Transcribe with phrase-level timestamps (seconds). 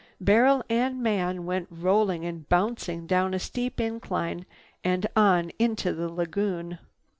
[0.19, 4.47] Barrel and man went rolling and bouncing down a steep incline
[4.83, 6.79] and on into the lagoon.